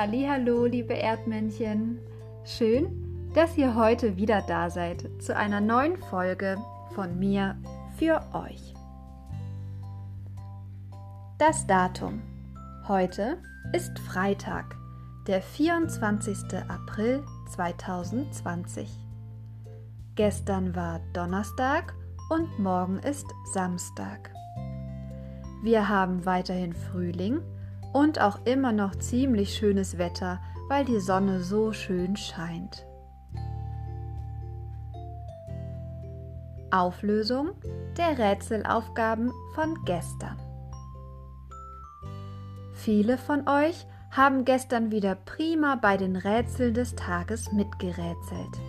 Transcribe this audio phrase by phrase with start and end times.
[0.00, 1.98] Hallo, liebe Erdmännchen.
[2.44, 6.56] Schön, dass ihr heute wieder da seid zu einer neuen Folge
[6.94, 7.56] von mir
[7.96, 8.74] für euch.
[11.38, 12.22] Das Datum.
[12.86, 13.42] Heute
[13.72, 14.76] ist Freitag,
[15.26, 16.44] der 24.
[16.68, 17.24] April
[17.56, 18.88] 2020.
[20.14, 21.92] Gestern war Donnerstag
[22.30, 24.30] und morgen ist Samstag.
[25.64, 27.40] Wir haben weiterhin Frühling
[27.98, 32.86] und auch immer noch ziemlich schönes Wetter, weil die Sonne so schön scheint.
[36.70, 37.50] Auflösung
[37.96, 40.36] der Rätselaufgaben von gestern.
[42.72, 48.60] Viele von euch haben gestern wieder prima bei den Rätseln des Tages mitgerätselt.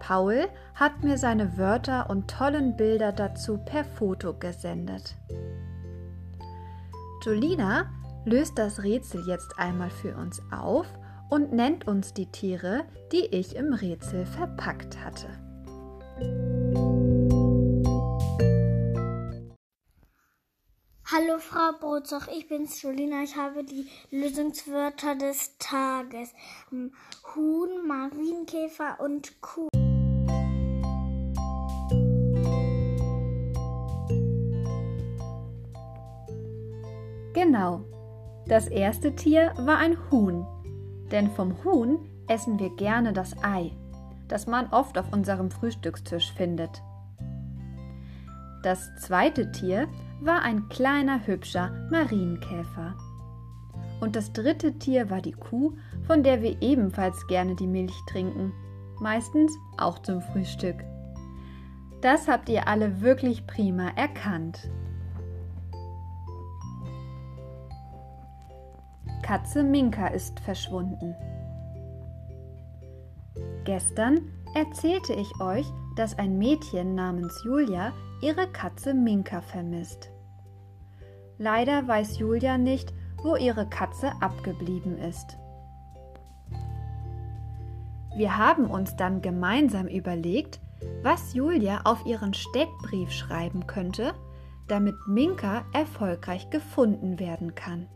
[0.00, 5.14] Paul hat mir seine Wörter und tollen Bilder dazu per Foto gesendet.
[7.24, 7.90] Jolina
[8.28, 10.86] löst das Rätsel jetzt einmal für uns auf
[11.30, 15.28] und nennt uns die Tiere, die ich im Rätsel verpackt hatte.
[21.10, 23.22] Hallo Frau Brotzoch, ich bin's Jolina.
[23.22, 26.34] Ich habe die Lösungswörter des Tages.
[26.70, 29.68] Huhn, Marienkäfer und Kuh.
[37.32, 37.97] Genau.
[38.48, 40.46] Das erste Tier war ein Huhn.
[41.12, 43.72] Denn vom Huhn essen wir gerne das Ei,
[44.26, 46.82] das man oft auf unserem Frühstückstisch findet.
[48.62, 49.86] Das zweite Tier
[50.20, 52.94] war ein kleiner hübscher Marienkäfer.
[54.00, 55.74] Und das dritte Tier war die Kuh,
[56.06, 58.52] von der wir ebenfalls gerne die Milch trinken,
[59.00, 60.76] meistens auch zum Frühstück.
[62.00, 64.70] Das habt ihr alle wirklich prima erkannt.
[69.28, 71.14] Katze Minka ist verschwunden.
[73.64, 74.20] Gestern
[74.54, 75.66] erzählte ich euch,
[75.96, 80.10] dass ein Mädchen namens Julia ihre Katze Minka vermisst.
[81.36, 85.36] Leider weiß Julia nicht, wo ihre Katze abgeblieben ist.
[88.16, 90.58] Wir haben uns dann gemeinsam überlegt,
[91.02, 94.14] was Julia auf ihren Steckbrief schreiben könnte,
[94.68, 97.88] damit Minka erfolgreich gefunden werden kann.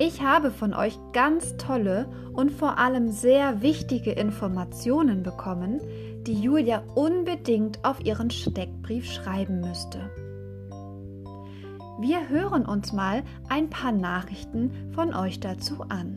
[0.00, 5.80] Ich habe von euch ganz tolle und vor allem sehr wichtige Informationen bekommen,
[6.22, 10.08] die Julia unbedingt auf ihren Steckbrief schreiben müsste.
[11.98, 16.16] Wir hören uns mal ein paar Nachrichten von euch dazu an.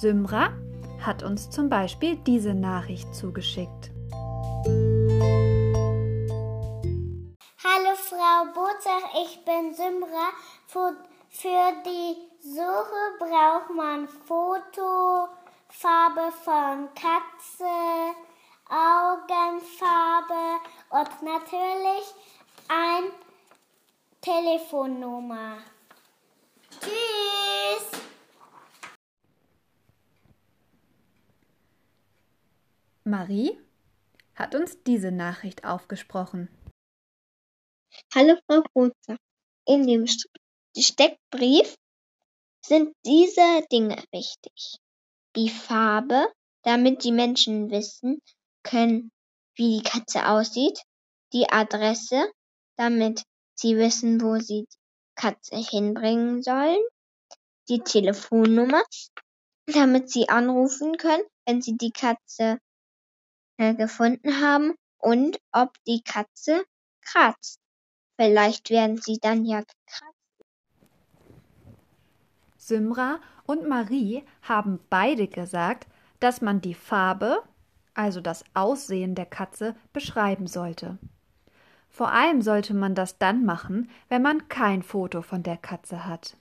[0.00, 0.48] Symra
[1.00, 3.92] hat uns zum Beispiel diese Nachricht zugeschickt.
[7.62, 10.32] Hallo Frau Bozach, ich bin Symra.
[11.40, 15.28] Für die Suche braucht man Foto,
[15.68, 18.16] Farbe von Katze,
[18.68, 20.58] Augenfarbe
[20.90, 22.12] und natürlich
[22.66, 23.12] ein
[24.20, 25.58] Telefonnummer.
[26.80, 28.00] Tschüss!
[33.04, 33.60] Marie
[34.34, 36.48] hat uns diese Nachricht aufgesprochen.
[38.12, 39.16] Hallo Frau Brotzer.
[39.66, 40.08] In dem
[40.82, 41.74] Steckbrief
[42.64, 44.78] sind diese Dinge wichtig.
[45.36, 48.20] Die Farbe, damit die Menschen wissen
[48.62, 49.10] können,
[49.54, 50.80] wie die Katze aussieht.
[51.32, 52.30] Die Adresse,
[52.76, 53.22] damit
[53.54, 54.78] sie wissen, wo sie die
[55.14, 56.82] Katze hinbringen sollen.
[57.68, 58.82] Die Telefonnummer,
[59.66, 62.58] damit sie anrufen können, wenn sie die Katze
[63.58, 66.64] äh, gefunden haben und ob die Katze
[67.02, 67.58] kratzt.
[68.16, 70.07] Vielleicht werden sie dann ja gekratzt.
[72.68, 75.88] Symra und Marie haben beide gesagt,
[76.20, 77.42] dass man die Farbe,
[77.94, 80.98] also das Aussehen der Katze, beschreiben sollte.
[81.88, 86.36] Vor allem sollte man das dann machen, wenn man kein Foto von der Katze hat.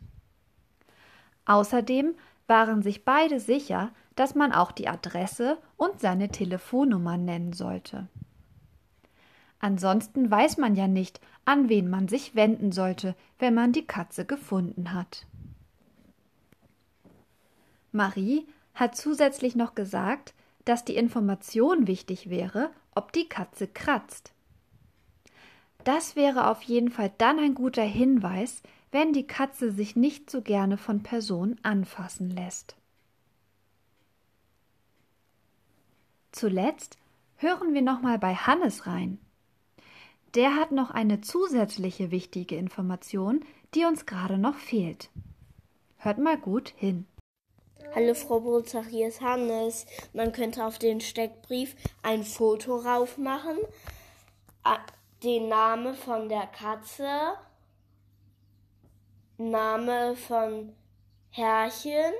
[1.46, 2.13] Außerdem
[2.46, 8.07] waren sich beide sicher, dass man auch die Adresse und seine Telefonnummer nennen sollte.
[9.60, 14.25] Ansonsten weiß man ja nicht, an wen man sich wenden sollte, wenn man die Katze
[14.25, 15.25] gefunden hat.
[17.92, 20.34] Marie hat zusätzlich noch gesagt,
[20.66, 24.34] dass die Information wichtig wäre, ob die Katze kratzt.
[25.84, 28.62] Das wäre auf jeden Fall dann ein guter Hinweis,
[28.92, 32.75] wenn die Katze sich nicht so gerne von Personen anfassen lässt.
[36.31, 36.98] Zuletzt
[37.38, 39.19] hören wir nochmal bei Hannes rein.
[40.36, 43.44] Der hat noch eine zusätzliche wichtige Information,
[43.74, 45.10] die uns gerade noch fehlt.
[45.98, 47.07] Hört mal gut hin.
[47.95, 49.86] Hallo Frau Brutzer, hier ist Hannes.
[50.13, 53.57] Man könnte auf den Steckbrief ein Foto raufmachen,
[55.24, 57.07] den Namen von der Katze,
[59.38, 60.74] Name von
[61.31, 62.13] Herrchen,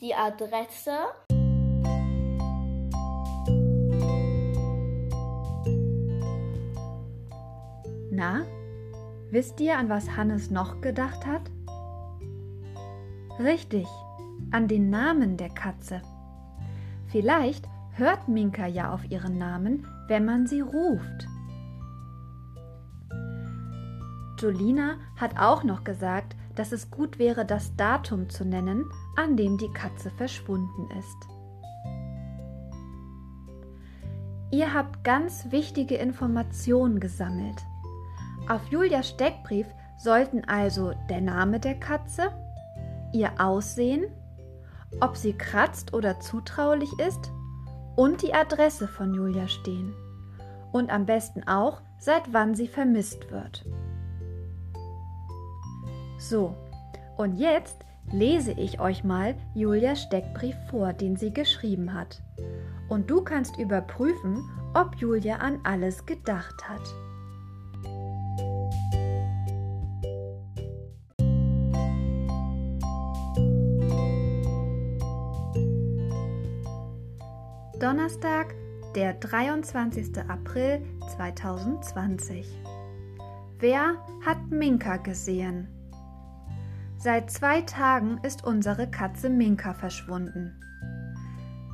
[0.00, 0.98] die Adresse.
[8.10, 8.46] Na,
[9.30, 11.42] wisst ihr, an was Hannes noch gedacht hat?
[13.38, 13.86] Richtig,
[14.50, 16.02] an den Namen der Katze.
[17.06, 21.26] Vielleicht hört Minka ja auf ihren Namen, wenn man sie ruft.
[24.38, 28.84] Jolina hat auch noch gesagt, dass es gut wäre, das Datum zu nennen,
[29.16, 31.36] an dem die Katze verschwunden ist.
[34.50, 37.62] Ihr habt ganz wichtige Informationen gesammelt.
[38.48, 39.66] Auf Julias Steckbrief
[39.98, 42.30] sollten also der Name der Katze,
[43.12, 44.04] ihr Aussehen,
[45.00, 47.32] ob sie kratzt oder zutraulich ist
[47.96, 49.94] und die Adresse von Julia stehen.
[50.72, 53.64] Und am besten auch, seit wann sie vermisst wird.
[56.18, 56.54] So,
[57.16, 62.22] und jetzt lese ich euch mal Julias Steckbrief vor, den sie geschrieben hat.
[62.88, 67.05] Und du kannst überprüfen, ob Julia an alles gedacht hat.
[77.78, 78.54] Donnerstag,
[78.94, 80.18] der 23.
[80.28, 80.80] April
[81.14, 82.46] 2020.
[83.58, 85.68] Wer hat Minka gesehen?
[86.96, 90.58] Seit zwei Tagen ist unsere Katze Minka verschwunden.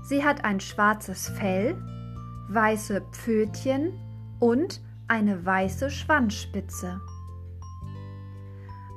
[0.02, 1.76] Sie hat ein schwarzes Fell,
[2.48, 3.92] weiße Pfötchen
[4.40, 7.00] und eine weiße Schwanzspitze.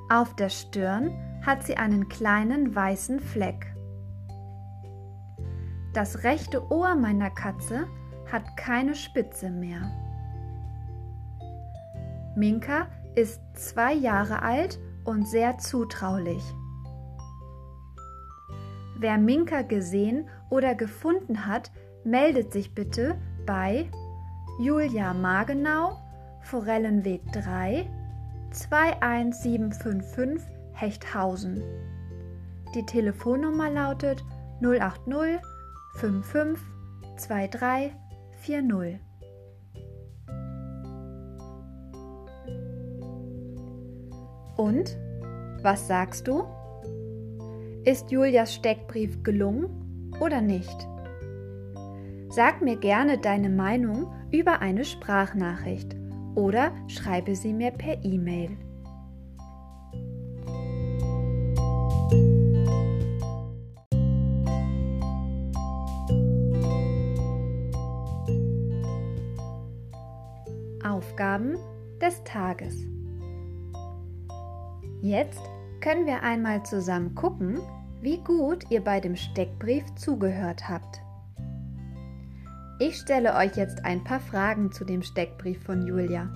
[0.09, 1.11] Auf der Stirn
[1.45, 3.74] hat sie einen kleinen weißen Fleck.
[5.95, 7.87] Das rechte Ohr meiner Katze
[8.29, 9.79] hat keine Spitze mehr.
[12.35, 16.43] Minka ist zwei Jahre alt und sehr zutraulich.
[18.97, 21.71] Wer Minka gesehen oder gefunden hat,
[22.03, 23.15] meldet sich bitte
[23.45, 23.89] bei
[24.59, 25.97] Julia Magenau,
[26.41, 27.89] Forellenweg 3,
[28.51, 31.63] 21755 Hechthausen.
[32.75, 34.25] Die Telefonnummer lautet
[34.61, 35.39] 080
[35.95, 36.61] 55
[37.27, 37.93] 23
[38.41, 38.99] 40.
[44.57, 44.97] Und?
[45.61, 46.43] Was sagst du?
[47.85, 50.87] Ist Julias Steckbrief gelungen oder nicht?
[52.29, 55.95] Sag mir gerne deine Meinung über eine Sprachnachricht
[56.35, 58.57] oder schreibe sie mir per E-Mail.
[70.95, 71.57] Aufgaben
[72.01, 72.73] des Tages.
[75.01, 75.41] Jetzt
[75.81, 77.59] können wir einmal zusammen gucken,
[77.99, 81.01] wie gut ihr bei dem Steckbrief zugehört habt.
[82.79, 86.31] Ich stelle euch jetzt ein paar Fragen zu dem Steckbrief von Julia.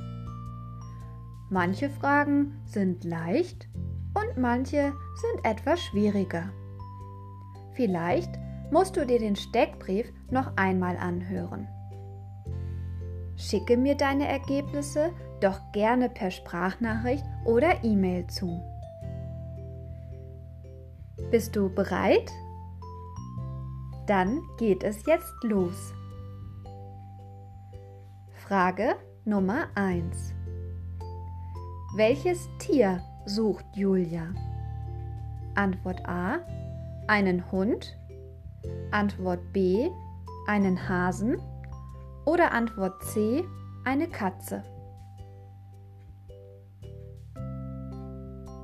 [1.50, 3.70] Manche Fragen sind leicht
[4.14, 6.52] und manche sind etwas schwieriger.
[7.76, 8.32] Vielleicht
[8.72, 11.70] musst du dir den Steckbrief noch einmal anhören.
[13.40, 18.62] Schicke mir deine Ergebnisse doch gerne per Sprachnachricht oder E-Mail zu.
[21.32, 22.30] Bist du bereit?
[24.08, 25.94] Dann geht es jetzt los.
[28.34, 30.34] Frage Nummer 1.
[31.96, 34.34] Welches Tier sucht Julia?
[35.56, 36.40] Antwort A.
[37.08, 37.98] Einen Hund.
[38.92, 39.90] Antwort B.
[40.46, 41.38] Einen Hasen.
[42.30, 43.44] Oder Antwort C.
[43.86, 44.64] Eine Katze.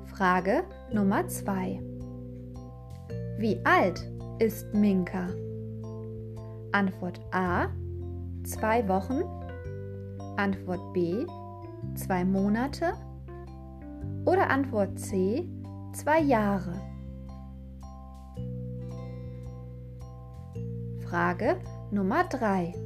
[0.05, 1.81] Frage Nummer 2.
[3.39, 4.07] Wie alt
[4.37, 5.29] ist Minka?
[6.73, 7.69] Antwort A.
[8.43, 9.23] Zwei Wochen.
[10.37, 11.25] Antwort B.
[11.95, 12.93] Zwei Monate.
[14.25, 15.49] Oder Antwort C.
[15.91, 16.79] Zwei Jahre.
[20.99, 21.57] Frage
[21.89, 22.84] Nummer 3.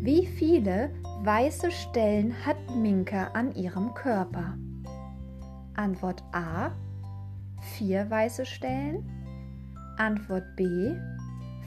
[0.00, 0.90] Wie viele
[1.24, 4.56] weiße Stellen hat Minka an ihrem Körper?
[5.74, 6.70] Antwort A
[7.60, 9.04] vier weiße Stellen,
[9.96, 10.94] Antwort B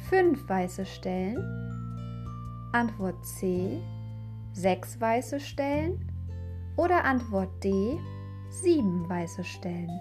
[0.10, 1.38] fünf weiße Stellen,
[2.72, 3.82] Antwort C
[4.54, 6.00] sechs weiße Stellen
[6.78, 8.00] oder Antwort D
[8.50, 9.92] sieben weiße Stellen.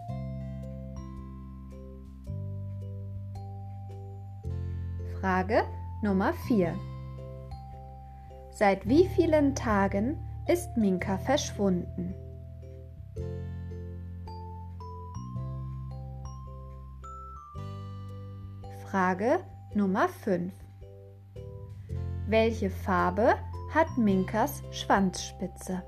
[5.20, 5.64] Frage
[6.02, 6.74] Nummer 4.
[8.60, 12.14] Seit wie vielen Tagen ist Minka verschwunden?
[18.82, 19.40] Frage
[19.72, 20.52] Nummer 5.
[22.26, 23.32] Welche Farbe
[23.72, 25.82] hat Minkas Schwanzspitze?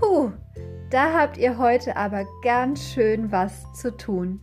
[0.00, 0.30] Huh,
[0.90, 4.40] da habt ihr heute aber ganz schön was zu tun.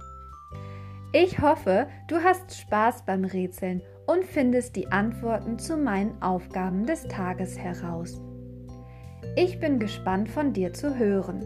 [1.13, 7.03] Ich hoffe, du hast Spaß beim Rätseln und findest die Antworten zu meinen Aufgaben des
[7.03, 8.21] Tages heraus.
[9.35, 11.43] Ich bin gespannt von dir zu hören.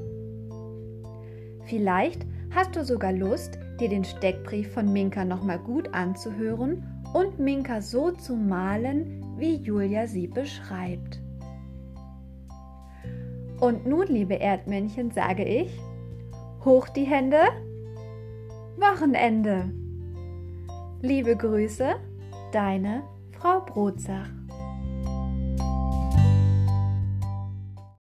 [1.66, 6.84] Vielleicht hast du sogar Lust, dir den Steckbrief von Minka nochmal gut anzuhören
[7.14, 11.22] und Minka so zu malen, wie Julia sie beschreibt.
[13.60, 15.80] Und nun, liebe Erdmännchen, sage ich,
[16.64, 17.40] hoch die Hände,
[18.78, 19.72] Wochenende.
[21.02, 21.96] Liebe Grüße,
[22.56, 24.35] deine Frau Brotzach.